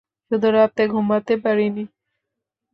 [0.31, 1.83] শুধু রাতে ঘুমাতে পারিনি।